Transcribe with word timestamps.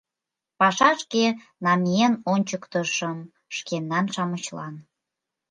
Пашашке 0.59 1.25
намиен 1.65 2.13
ончыктышым 2.33 3.17
шкенан-шамычлан. 3.55 4.75